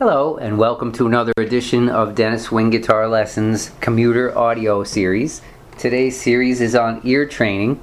[0.00, 5.42] Hello, and welcome to another edition of Dennis Winge Guitar Lessons commuter audio series.
[5.76, 7.78] Today's series is on ear training.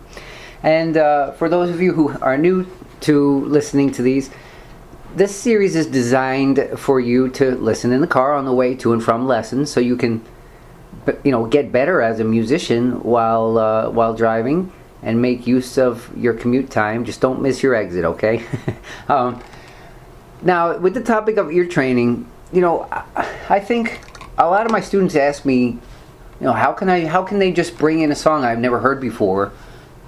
[0.64, 2.66] And uh, for those of you who are new
[3.02, 4.32] to listening to these,
[5.16, 8.94] this series is designed for you to listen in the car on the way to
[8.94, 10.26] and from lessons so you can
[11.24, 14.72] you know get better as a musician while uh, while driving
[15.04, 18.44] and make use of your commute time just don't miss your exit okay
[19.08, 19.40] um,
[20.42, 22.88] now, with the topic of ear training, you know,
[23.50, 24.00] I think
[24.38, 25.66] a lot of my students ask me,
[26.40, 28.80] you know, how can I, how can they just bring in a song I've never
[28.80, 29.52] heard before,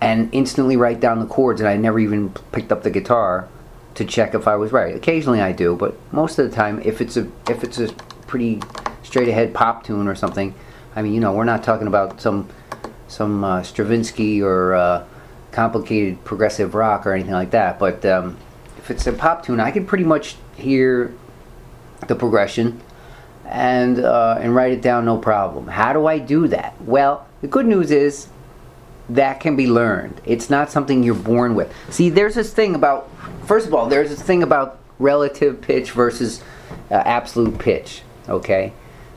[0.02, 3.48] and instantly write down the chords, and I never even picked up the guitar
[3.96, 4.96] to check if I was right.
[4.96, 7.92] Occasionally I do, but most of the time, if it's a, if it's a
[8.28, 8.62] pretty
[9.04, 10.54] straight ahead pop tune or something,
[10.96, 12.48] I mean, you know, we're not talking about some,
[13.08, 15.06] some uh, Stravinsky or uh,
[15.52, 18.06] complicated progressive rock or anything like that, but.
[18.06, 18.38] Um,
[18.80, 21.14] if it's a pop tune, I can pretty much hear
[22.08, 22.82] the progression
[23.46, 25.68] and uh, and write it down no problem.
[25.68, 26.80] How do I do that?
[26.82, 28.28] Well, the good news is
[29.10, 30.22] that can be learned.
[30.26, 31.74] It's not something you're born with.
[31.90, 33.10] See, there's this thing about
[33.46, 36.42] first of all, there's this thing about relative pitch versus
[36.92, 38.74] uh, absolute pitch, okay?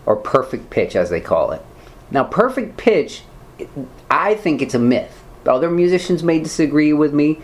[0.07, 1.63] Or perfect pitch as they call it.
[2.11, 3.23] Now, perfect pitch
[4.11, 5.23] I think it's a myth.
[5.47, 7.41] Other musicians may disagree with me,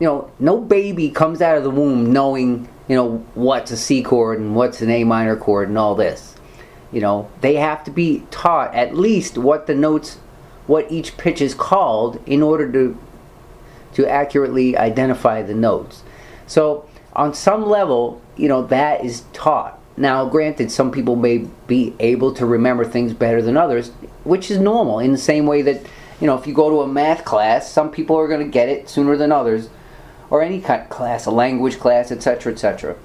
[0.00, 4.02] you know, no baby comes out of the womb knowing, you know, what's a C
[4.02, 6.34] chord and what's an A minor chord and all this.
[6.90, 10.16] You know, they have to be taught at least what the notes,
[10.66, 12.98] what each pitch is called in order to
[13.92, 16.04] to accurately identify the notes.
[16.46, 19.78] So, on some level, you know, that is taught.
[19.96, 23.88] Now, granted, some people may be able to remember things better than others,
[24.22, 25.84] which is normal in the same way that,
[26.20, 28.68] you know, if you go to a math class, some people are going to get
[28.68, 29.68] it sooner than others
[30.30, 32.96] or any kind of class, a language class, etc., etc.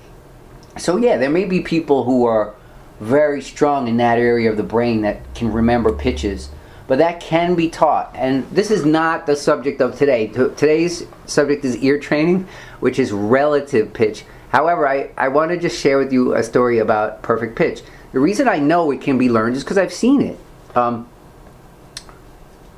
[0.77, 2.55] So yeah, there may be people who are
[2.99, 6.49] very strong in that area of the brain that can remember pitches,
[6.87, 8.11] but that can be taught.
[8.15, 10.27] And this is not the subject of today.
[10.27, 12.47] Today's subject is ear training,
[12.79, 14.23] which is relative pitch.
[14.49, 17.81] However, I, I want to just share with you a story about perfect pitch.
[18.13, 20.39] The reason I know it can be learned is because I've seen it.
[20.75, 21.09] Um,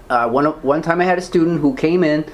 [0.09, 2.25] uh, one, one time I had a student who came in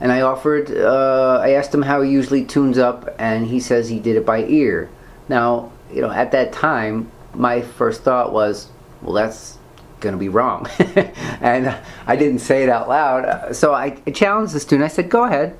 [0.00, 3.88] and I offered, uh, I asked him how he usually tunes up, and he says
[3.88, 4.88] he did it by ear.
[5.28, 8.68] Now, you know, at that time, my first thought was,
[9.02, 9.58] well, that's
[10.00, 10.66] going to be wrong.
[11.40, 13.54] and I didn't say it out loud.
[13.54, 14.90] So I challenged the student.
[14.90, 15.56] I said, go ahead.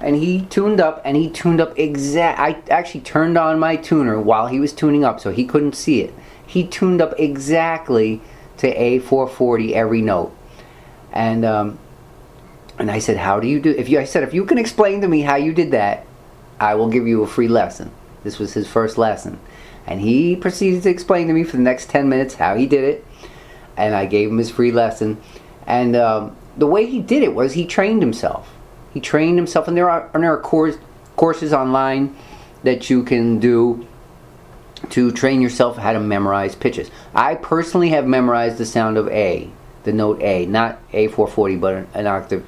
[0.00, 2.40] And he tuned up, and he tuned up exact.
[2.40, 6.00] I actually turned on my tuner while he was tuning up, so he couldn't see
[6.00, 6.12] it.
[6.44, 8.20] He tuned up exactly
[8.56, 10.36] to A440 every note.
[11.12, 11.78] And um,
[12.82, 15.02] and I said, "How do you do?" If you, I said, if you can explain
[15.02, 16.04] to me how you did that,
[16.58, 17.92] I will give you a free lesson.
[18.24, 19.38] This was his first lesson,
[19.86, 22.82] and he proceeded to explain to me for the next ten minutes how he did
[22.82, 23.06] it,
[23.76, 25.22] and I gave him his free lesson.
[25.64, 28.52] And um, the way he did it was he trained himself.
[28.92, 30.76] He trained himself, and there are and there are course,
[31.14, 32.16] courses online
[32.64, 33.86] that you can do
[34.90, 36.90] to train yourself how to memorize pitches.
[37.14, 39.48] I personally have memorized the sound of A,
[39.84, 42.44] the note A, not A440, but an octave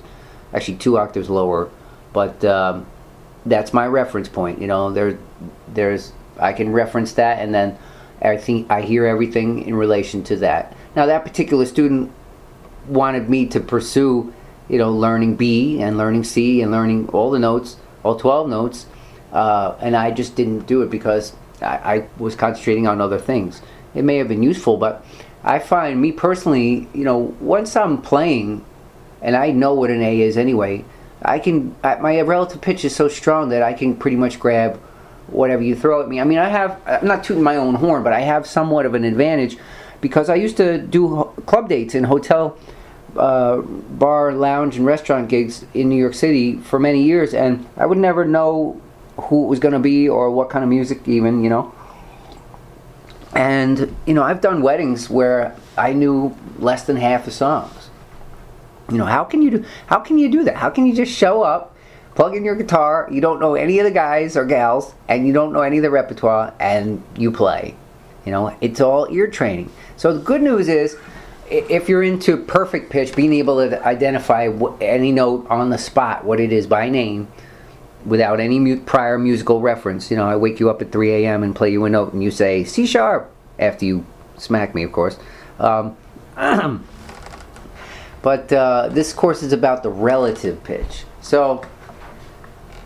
[0.54, 1.68] actually two octaves lower,
[2.12, 2.86] but um,
[3.44, 4.60] that's my reference point.
[4.60, 5.18] You know, there,
[5.68, 7.76] there's I can reference that, and then
[8.22, 10.74] I think I hear everything in relation to that.
[10.96, 12.12] Now, that particular student
[12.88, 14.32] wanted me to pursue,
[14.68, 18.86] you know, learning B and learning C and learning all the notes, all 12 notes,
[19.32, 21.66] uh, and I just didn't do it because I,
[21.96, 23.60] I was concentrating on other things.
[23.94, 25.04] It may have been useful, but
[25.42, 28.64] I find me personally, you know, once I'm playing
[29.24, 30.84] and I know what an A is anyway.
[31.22, 34.76] I can my relative pitch is so strong that I can pretty much grab
[35.28, 36.20] whatever you throw at me.
[36.20, 38.94] I mean, I have I'm not tooting my own horn, but I have somewhat of
[38.94, 39.56] an advantage
[40.02, 42.58] because I used to do club dates in hotel
[43.16, 47.86] uh, bar, lounge, and restaurant gigs in New York City for many years, and I
[47.86, 48.80] would never know
[49.16, 51.72] who it was going to be or what kind of music, even you know.
[53.32, 57.83] And you know, I've done weddings where I knew less than half the songs
[58.90, 60.56] you know, how can you do how can you do that?
[60.56, 61.74] How can you just show up,
[62.14, 65.32] plug in your guitar, you don't know any of the guys or gals, and you
[65.32, 67.74] don't know any of the repertoire, and you play.
[68.24, 69.70] You know, it's all ear training.
[69.96, 70.96] So the good news is
[71.50, 74.48] if you're into perfect pitch, being able to identify
[74.80, 77.28] any note on the spot, what it is by name,
[78.04, 80.10] without any prior musical reference.
[80.10, 81.42] You know, I wake you up at 3 a.m.
[81.42, 84.92] and play you a note, and you say C sharp after you smack me, of
[84.92, 85.18] course.
[85.58, 85.96] Um,
[88.24, 91.04] But uh, this course is about the relative pitch.
[91.20, 91.62] So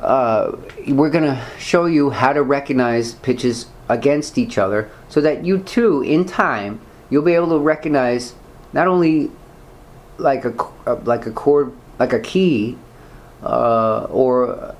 [0.00, 0.56] uh,
[0.88, 5.60] we're going to show you how to recognize pitches against each other so that you
[5.60, 8.34] too, in time, you'll be able to recognize
[8.72, 9.30] not only
[10.16, 10.52] like a
[10.88, 12.76] uh, like a chord like a key
[13.44, 14.74] uh, or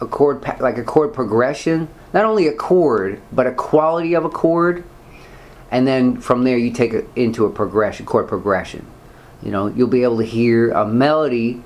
[0.00, 1.88] a chord like a chord progression.
[2.12, 4.84] Not only a chord but a quality of a chord.
[5.72, 8.86] And then from there you take it into a progression chord progression
[9.42, 11.62] you know you'll be able to hear a melody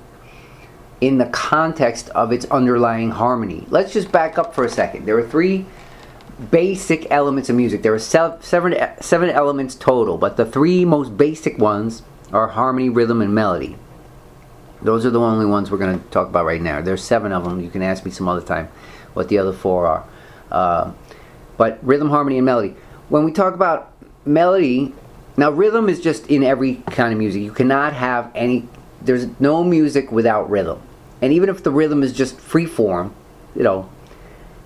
[1.01, 5.17] in the context of its underlying harmony let's just back up for a second there
[5.17, 5.65] are three
[6.51, 8.41] basic elements of music there are seven,
[9.01, 12.01] seven elements total but the three most basic ones
[12.31, 13.77] are harmony rhythm and melody
[14.81, 16.81] those are the only ones we're going to talk about right now.
[16.81, 17.61] There's seven of them.
[17.61, 18.69] You can ask me some other time
[19.13, 20.05] what the other four are.
[20.51, 20.91] Uh,
[21.57, 22.75] but rhythm, harmony, and melody.
[23.09, 23.91] When we talk about
[24.25, 24.93] melody,
[25.39, 27.41] now rhythm is just in every kind of music.
[27.41, 28.67] You cannot have any.
[29.01, 30.81] There's no music without rhythm.
[31.21, 33.13] And even if the rhythm is just free form,
[33.55, 33.89] you know,